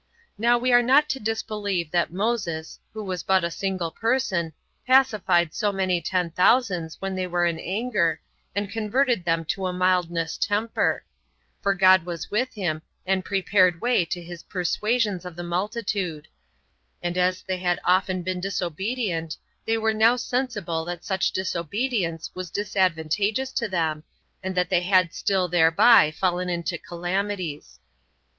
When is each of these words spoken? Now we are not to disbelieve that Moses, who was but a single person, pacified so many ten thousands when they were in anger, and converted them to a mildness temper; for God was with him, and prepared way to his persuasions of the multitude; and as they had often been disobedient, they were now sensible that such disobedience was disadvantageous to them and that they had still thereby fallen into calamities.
Now 0.35 0.57
we 0.57 0.71
are 0.73 0.81
not 0.81 1.09
to 1.09 1.19
disbelieve 1.19 1.91
that 1.91 2.11
Moses, 2.11 2.79
who 2.91 3.03
was 3.03 3.21
but 3.21 3.43
a 3.43 3.51
single 3.51 3.91
person, 3.91 4.51
pacified 4.87 5.53
so 5.53 5.71
many 5.71 6.01
ten 6.01 6.31
thousands 6.31 6.99
when 6.99 7.13
they 7.13 7.27
were 7.27 7.45
in 7.45 7.59
anger, 7.59 8.19
and 8.55 8.71
converted 8.71 9.23
them 9.23 9.45
to 9.45 9.67
a 9.67 9.73
mildness 9.73 10.37
temper; 10.39 11.03
for 11.61 11.75
God 11.75 12.03
was 12.03 12.31
with 12.31 12.51
him, 12.55 12.81
and 13.05 13.23
prepared 13.23 13.79
way 13.79 14.03
to 14.05 14.23
his 14.23 14.41
persuasions 14.41 15.23
of 15.23 15.35
the 15.35 15.43
multitude; 15.43 16.27
and 17.03 17.15
as 17.15 17.43
they 17.43 17.59
had 17.59 17.79
often 17.83 18.23
been 18.23 18.39
disobedient, 18.41 19.37
they 19.65 19.77
were 19.77 19.93
now 19.93 20.15
sensible 20.15 20.83
that 20.83 21.05
such 21.05 21.31
disobedience 21.31 22.31
was 22.33 22.49
disadvantageous 22.49 23.51
to 23.51 23.67
them 23.69 24.03
and 24.41 24.55
that 24.55 24.71
they 24.71 24.81
had 24.81 25.13
still 25.13 25.47
thereby 25.47 26.09
fallen 26.09 26.49
into 26.49 26.79
calamities. 26.79 27.77